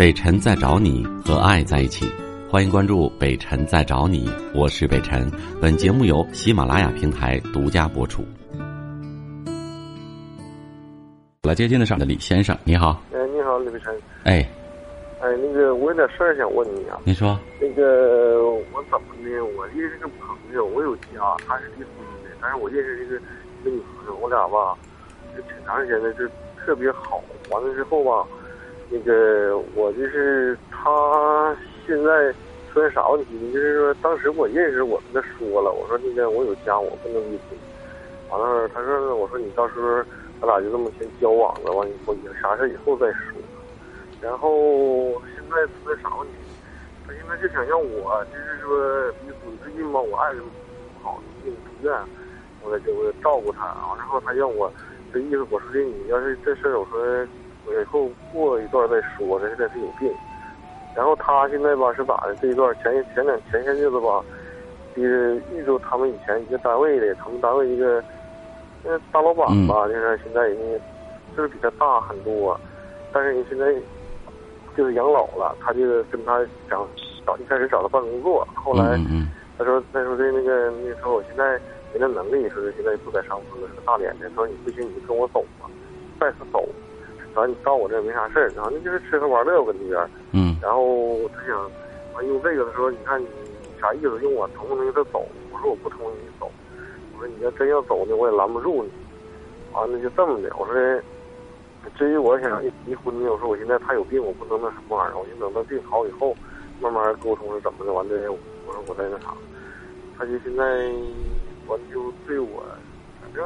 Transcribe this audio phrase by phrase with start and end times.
[0.00, 2.10] 北辰在找你和爱在一起，
[2.48, 5.30] 欢迎关注北辰在找你，我是北辰。
[5.60, 8.24] 本节目由喜马拉雅平台独家播出。
[11.42, 13.02] 来接听的上的李先生，你好。
[13.12, 13.94] 哎，你好，李北辰。
[14.24, 14.48] 哎，
[15.20, 16.98] 哎，那个我有点事儿想问你啊。
[17.04, 17.38] 你说。
[17.60, 18.42] 那个
[18.72, 19.44] 我怎么的？
[19.54, 21.92] 我认识个朋友，我有家，他是离婚
[22.24, 23.20] 的，但是我认识这个
[23.60, 24.74] 一个女朋友，我俩吧，
[25.36, 26.26] 就挺长时间的，就
[26.56, 27.22] 特别好。
[27.50, 28.26] 完了之后吧，
[28.90, 32.32] 那个我就是他现在
[32.72, 33.52] 出现啥问题呢？
[33.52, 37.58] 就是说当时我认识，我跟他说了，我说那个我有家，我不能离婚。
[38.30, 40.02] 完了，他说我说你到时候。
[40.40, 43.36] 咱俩就这么先交往了，完以后有啥事以后再说。
[44.22, 46.34] 然后现在出现啥问题？
[47.06, 49.52] 他现在就想让我，就是说离婚。
[49.62, 51.94] 最近吧，我爱人不好，进住院，
[52.62, 53.66] 我在这我照顾他。
[53.98, 54.72] 然后他让我，
[55.12, 57.04] 这意思我说的，你要是这事儿，我说
[57.66, 59.38] 以后过一段再说。
[59.40, 60.12] 这现在是有病。
[60.96, 62.34] 然后他现在吧是咋的？
[62.36, 64.22] 这一段前前两前些日子吧，
[64.96, 68.02] 就是遇着他们以前一个单位的，他们单位一个。
[68.82, 70.84] 那大老板吧，就是现在人家
[71.36, 72.58] 就是比他大很多，
[73.12, 73.74] 但是人现在
[74.74, 76.88] 就是养老了，他就跟他讲
[77.26, 78.98] 找一开始找他办工作，后来
[79.58, 81.60] 他说他说的那个那时候我现在
[81.92, 85.68] 没那能力，说是现在不在上班了，是个大连的，他说你不行你就跟我走吧，
[86.18, 86.66] 再次走，
[87.34, 91.70] 反正你到我这没啥事儿，然后那就是吃喝玩乐我跟那边，嗯，然后他想
[92.14, 93.26] 完用这个的时候，你看你
[93.80, 94.18] 啥意思？
[94.22, 95.26] 用我同不同意他走？
[95.52, 96.50] 我说我不同意你走。
[97.14, 98.90] 我说你要真要走呢，我也拦不住你。
[99.72, 100.50] 完了就这么的。
[100.58, 100.74] 我说，
[101.96, 105.16] 至于我想离婚呢，我说我现在他有病，我不能那什么玩意儿。
[105.16, 106.36] 我就等他病好以后，
[106.80, 107.92] 慢慢沟通是怎么的。
[107.92, 108.32] 完了，
[108.66, 109.32] 我说我再那啥。
[110.18, 110.64] 他就现在
[111.66, 112.62] 完就对我，
[113.22, 113.44] 反正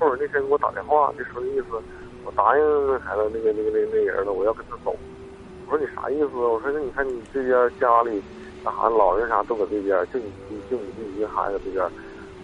[0.00, 1.66] 后边那天给我打电话，就说那意思，
[2.26, 4.92] 我答应那孩子那个那个那那人了，我要跟他走。
[5.68, 6.26] 我说你啥意思？
[6.34, 8.20] 我说那你看你这边家里
[8.64, 11.88] 啥老人啥都搁这边，就你就你这一个孩子这边。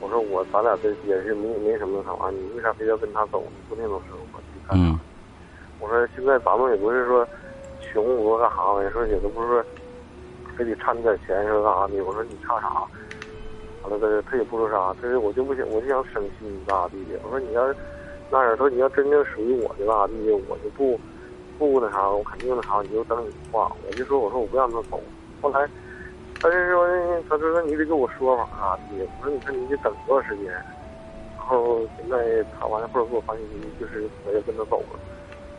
[0.01, 3.43] 我说我咱俩这也是没没什么啥，你为啥非要跟他走？
[3.69, 4.99] 不那种生活去干啥？
[5.81, 7.27] 我说现在咱们也不是说
[7.81, 9.65] 穷，我干啥玩意说也都不是说
[10.57, 12.05] 非得差你点钱说干啥的。
[12.05, 12.87] 我说你差啥？
[13.83, 17.19] 完了他他也不说啥，他说我就不想，我就想省心干啥地的。
[17.25, 17.67] 我说你要
[18.33, 20.99] 那样，说你要真正属于我的干啥地的，我就不
[21.59, 23.71] 不那啥，我肯定那啥，你就等你话。
[23.87, 24.99] 我就说我说我不让他走。
[25.41, 25.69] 后来。
[26.41, 26.89] 他就说，
[27.29, 28.83] 他就说你得给我说法啥的。
[29.21, 30.51] 我说你看你得等多长时间？
[30.51, 34.99] 然后现在他完了后给我发信息，就是我也跟他走了。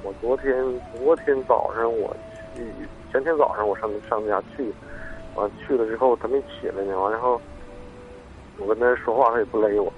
[0.03, 0.53] 我昨天
[0.97, 2.13] 昨天早上我
[2.53, 2.65] 去，
[3.13, 4.73] 前天早上我上上他家去，
[5.35, 6.99] 完去了之后他没起来呢。
[6.99, 7.39] 完了后
[8.57, 9.93] 我跟他说话他也不勒我，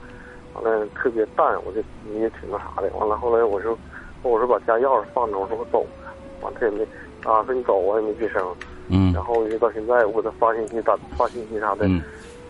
[0.55, 2.89] 完了特别淡，我就你也挺那啥的。
[2.97, 3.77] 完了后来我说
[4.23, 6.13] 我说把家钥匙放着，我说我走了。
[6.41, 6.83] 完他也没
[7.23, 8.41] 啊说你走我也没吱声。
[8.87, 11.89] 嗯，然后一直到现在，我给他发信息、打发信息啥的，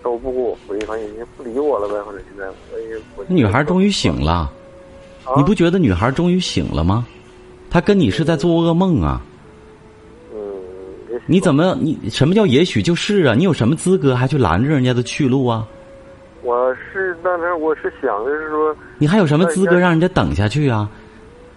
[0.03, 3.23] 都不给我回，发信息不理我了呗，或者现在我也我。
[3.29, 4.51] 女孩终于醒了，
[5.37, 7.05] 你不觉得女孩终于醒了吗？
[7.69, 9.21] 她跟你是在做噩梦啊。
[10.33, 10.39] 嗯。
[11.25, 13.33] 你怎么你什么叫也许就是啊？
[13.33, 15.65] 你有什么资格还去拦着人家的去路啊？
[16.45, 18.75] 我是当时我是想的是说。
[18.99, 20.87] 你还有什么资格让人家等下去啊？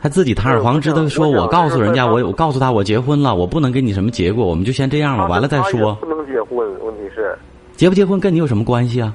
[0.01, 5.95] 还自己堂而皇之的说，我告诉人家，我我告诉他我结婚了，我不能给你什么结果，我们就先这样了，完了再说。
[5.97, 7.37] 不能结婚，问题是
[7.75, 9.13] 结不结婚跟你有什么关系啊？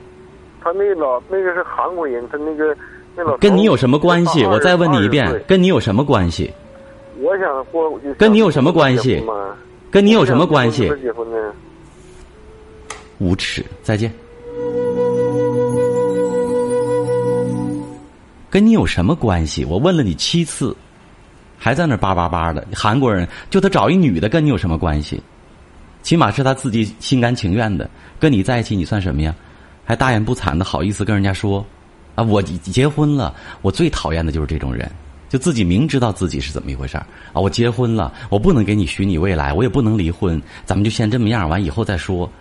[0.62, 2.76] 他那老那个是韩国人，他那个
[3.16, 4.46] 那老跟你有什么关系？
[4.46, 6.54] 我再问你一遍，跟你有什么关系？
[7.20, 9.24] 我想过跟你有什么关系？
[9.90, 10.90] 跟你有什么关系？
[11.02, 11.52] 结婚呢？
[13.20, 13.64] 无耻！
[13.82, 14.12] 再见。
[18.54, 19.66] 跟你有什么关系？
[19.66, 20.78] 我问了你七次，
[21.58, 22.64] 还在那叭叭叭的。
[22.72, 25.20] 韩国人就他找一女的，跟你有什么关系？
[26.04, 29.34] 起码是他自己心甘情愿的跟你在一起，你算什么呀？
[29.84, 31.66] 还大言不惭的好意思跟人家说
[32.14, 33.34] 啊，我结婚了。
[33.64, 34.88] 我最讨厌的就是这种人，
[35.30, 37.42] 就自己明知道自己是怎么一回事儿啊。
[37.42, 42.32] 我结婚了，我不能给你许你未来，我也不能离婚，咱们就先这么样，完以后再说。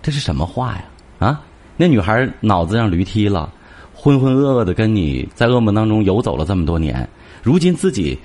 [0.00, 0.84] 这是什么话呀？
[1.18, 1.42] 啊，
[1.76, 3.52] 那女孩脑子让驴踢了。
[3.94, 7.08] 浑浑噩噩的跟你在噩梦当中游走了这么多年，
[7.42, 8.18] 如今自己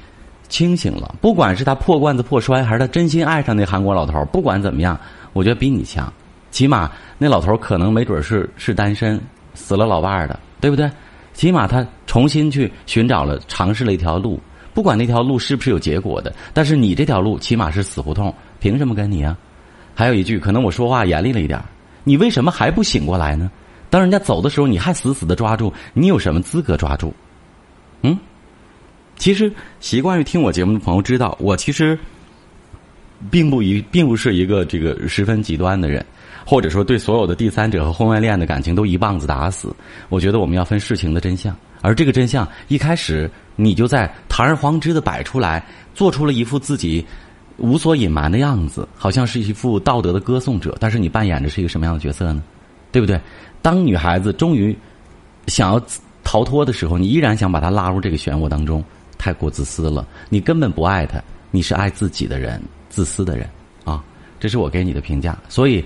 [0.50, 1.16] 清醒了。
[1.22, 5.00] 不管是他破罐子破摔，还是他真心爱上那韩国老头不管怎么样，
[5.34, 6.12] 我觉得比你强。
[6.50, 9.20] 起码那老头可能没准是是单身，
[9.54, 10.90] 死了老伴儿的，对不对？
[11.34, 14.40] 起码他重新去寻找了，尝试了一条路，
[14.74, 19.38] 不管那条路是不是有结果的，但是你这条路起码是死胡同，凭什么跟你啊？
[19.94, 21.62] 还有一句，可能我说话严厉了一点
[22.04, 23.52] 你为什么还不醒过来呢？
[23.90, 27.14] 当人家走的时候，你还死死的抓住，你有什么资格抓住？
[28.02, 28.18] 嗯，
[29.16, 31.98] 其实习惯于听我节目的朋友知道，我其实
[33.32, 36.06] 并不一，并不是一个这个十分极端的人，
[36.46, 39.76] 或者说对所有的第三者和婚外恋的感情都一棒子打死。
[40.10, 47.04] 我觉得我们要分事情的真相，而这个真相一开始你就在堂而皇之的摆出来，做出了一副自己
[47.58, 50.78] 无所隐瞒的样子，好像是一副道德的歌颂者。
[50.80, 52.44] 但是你扮演的是一个什么样的角色呢？
[52.92, 53.20] 对不对？
[53.62, 54.76] 当女孩子终于
[55.48, 55.82] 想要
[56.24, 58.84] 逃脱的时候，你依然想把她拉入这个漩涡当中，
[59.18, 60.08] 太过自私了。
[60.30, 62.62] 你根本不爱她，你是爱自己的人。
[62.90, 63.48] 自私的人，
[63.84, 64.04] 啊，
[64.40, 65.38] 这是我给你的评价。
[65.50, 65.84] 所以，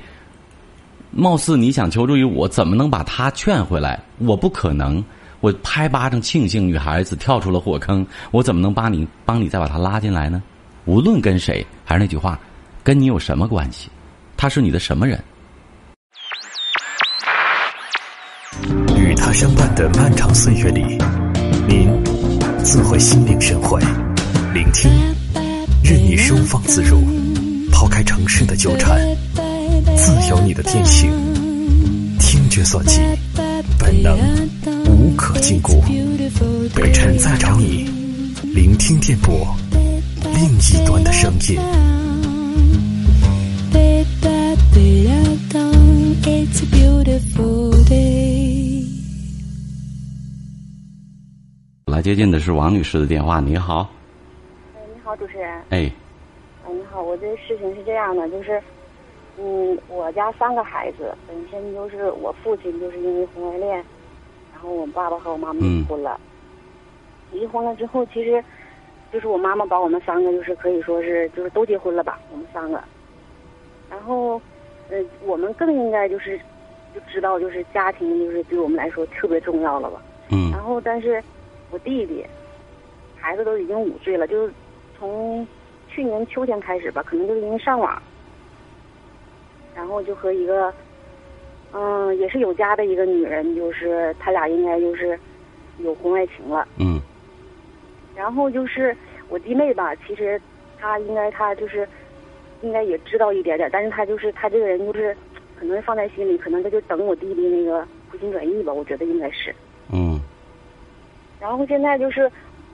[1.12, 4.00] 貌似你想求助于我，怎么能把她劝回来？
[4.20, 5.04] 我不可能。
[5.42, 10.42] 我拍巴掌庆幸女孩子跳出了火坑，我怎么能帮你帮你再把她拉进来呢？
[10.86, 12.40] 无论跟谁，还是那句话，
[12.84, 13.90] 跟你有什么关系？
[14.38, 15.22] 他是你的什么人？
[19.34, 20.98] 相伴的漫长岁月里，
[21.68, 21.90] 您
[22.64, 23.82] 自会心领神会，
[24.54, 24.92] 聆听。
[25.84, 27.02] 任你收放自如，
[27.72, 29.00] 抛开城市的纠缠，
[29.96, 31.10] 自由你的天性。
[32.20, 33.00] 听觉所及，
[33.80, 34.18] 本能
[34.88, 35.82] 无可禁锢。
[36.76, 37.90] 北辰在找你，
[38.54, 39.56] 聆听电波
[40.24, 41.58] 另一端的声音。
[52.02, 53.88] 来接进的是王女士的电话，你好。
[54.74, 55.82] 哎，你好主持人，哎，
[56.68, 58.60] 你好，我这事情是这样的，就是，
[59.38, 63.76] 嗯，我家三个孩子，本身就是我父亲就是因为婚外恋，
[64.52, 66.20] 然后我爸爸和我妈妈离婚了，
[67.32, 68.44] 离婚了之后，其实，
[69.14, 72.84] 就是我妈妈把我们三个就是可以说是就是都结婚了吧，我们三个，
[73.92, 74.42] 然后，
[74.90, 76.36] 呃，我们更应该就是
[76.96, 80.02] 就知道就是家庭就是对我们来说特别重要了吧，
[80.32, 81.24] 嗯，然后但是
[81.72, 82.26] 我弟弟，
[83.18, 84.54] 孩子都已经五岁了，就是。
[85.00, 85.48] 从
[85.90, 88.00] 去年秋天开始吧，可能就是因为上网，
[89.76, 90.72] 然后就和一个，
[91.74, 95.20] 嗯，也是有家的一个女人，就是他俩应该就是
[95.80, 96.68] 有婚外情了。
[96.78, 97.02] 嗯。
[98.16, 98.96] 然后就是
[99.28, 100.40] 我弟妹吧，其实
[100.80, 101.90] 她应该她就是
[102.62, 105.18] 应该也知道一点点，但是她就是她这个人就是
[105.60, 109.52] 可能放在心里，可能她就等我弟弟那个回心转意吧，我觉得应该是。
[111.42, 111.50] 嗯。
[111.50, 112.32] 然后现在就是。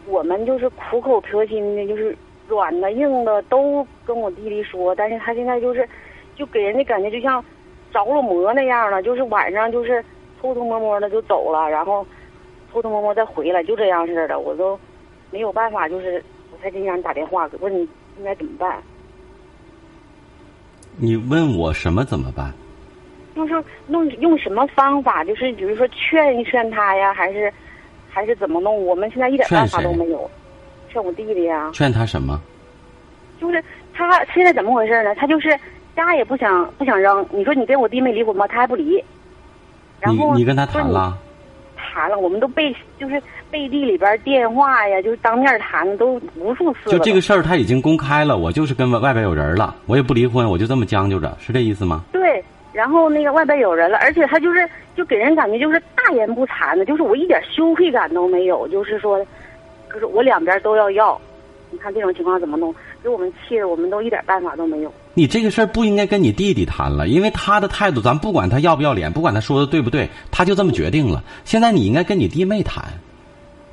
[0.10, 2.18] 我们就是苦口婆心的，就是
[2.48, 5.86] 软的硬的都跟我弟弟说，但是他现在就是，
[6.34, 7.44] 就给人的感觉就像
[7.92, 10.02] 着了魔那样了，就是晚上就是
[10.40, 12.08] 偷偷摸摸的就走了，然后
[12.72, 14.80] 偷偷摸摸再回来，就这样似的，我都
[15.30, 16.24] 没有办法，就是
[16.54, 17.81] 我才给你打电话问你
[18.18, 18.81] 应该怎么办。
[20.96, 22.54] 你问我什么怎么办？
[23.36, 27.52] 就是用用什么方法，就是比如说劝一劝他呀，还是？
[28.18, 28.84] 还是怎么弄？
[28.84, 30.28] 我们现在一点办法都没有。
[30.92, 31.69] 劝我弟弟呀。
[31.72, 32.42] 劝他什么？
[33.40, 35.14] 就是他现在怎么回事呢？
[35.14, 35.56] 他就是
[35.96, 37.24] 家也不想不想扔。
[37.30, 39.00] 你说你跟我弟妹离婚吧，他还不离。
[40.00, 41.16] 然后你你跟他谈了？
[41.75, 43.22] 谈了，我们都背就是
[43.52, 46.90] 背地里边电话呀，就是当面谈都无数次。
[46.90, 52.04] 就这个事儿他已经公开了，我就是跟外外边有人了，我也不离婚，我就这么将就着，是这意思吗？
[52.12, 52.17] 对。
[52.77, 59.18] 然后那个外边有人了，而且他就是就给人感觉就是大言不惭的，就是我一点羞愧感都没有，就是说，
[59.91, 61.19] 就是我两边都要要，
[61.71, 62.71] 你看这种情况怎么弄？
[63.01, 64.93] 给我们气的，我们都一点办法都没有。
[65.15, 71.24] 你这个事儿不应该跟你弟弟谈了，因为他的态度，咱不管他要不要脸，不管他说的对不对，他就这么决定了。
[71.46, 72.84] 现在你应该跟你弟妹谈，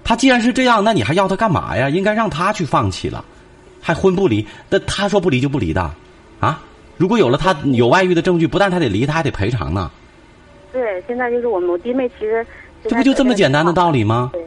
[0.02, 1.90] 他既然是这样，那你还要他干嘛呀？
[1.90, 3.23] 应该让他去放弃了，
[3.82, 4.46] 还婚不离？
[4.70, 5.90] 那他说不离就不离的，
[6.40, 6.62] 啊？
[6.96, 9.90] 如果有了他有外遇的证据，不但他得离，他还得赔偿呢。
[10.72, 12.46] 对，现在就是我们我弟妹其实
[12.82, 14.30] 这不就这么简单的道理吗？
[14.32, 14.42] 对。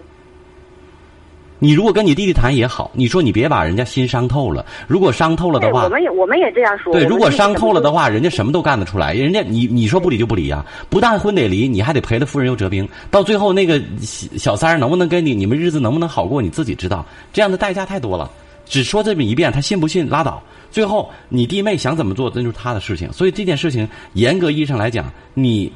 [1.59, 4.63] 你如果跟你弟弟谈也好，你说你别把人家心伤透了。
[4.87, 6.93] 如果伤透了的话，我们也我们也这样说。
[6.93, 9.15] 对，如果伤透了的话，人家什么都干得出来。
[9.15, 12.87] 人家你你说不离就不离啊，不但婚得离，你还得赔了夫人又折兵。
[13.09, 17.03] 到最后那个小三儿能不能跟你，你们日子能不能好过，你自己知道。
[17.33, 18.29] 这样的代价太多了。
[18.69, 20.41] 只说这么一遍，他信不信拉倒。
[20.69, 23.12] 最后，你弟妹想怎么做，那就是他的事情。
[23.13, 25.71] 所以这件事情，严格意义上来讲，你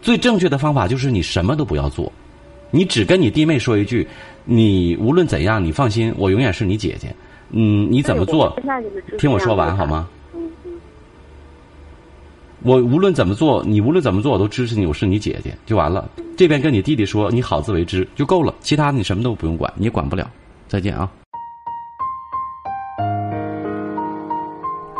[0.00, 2.10] 最正确的方法就是你什么都不要做，
[2.70, 4.08] 你只跟你弟妹说一句：
[4.44, 7.14] 你无论怎样，你放心，我永远是你姐姐。
[7.50, 8.58] 嗯，你怎么做？
[9.18, 10.08] 听我说完好吗？
[12.62, 16.10] 我无论怎么做，你无论怎么做，我都支持你，我是你姐姐，就完了。
[16.36, 20.28] 这边跟你弟弟说，你好自为之就够了，其他的你什么都不用管，你也管不了。
[20.66, 21.08] 再见啊。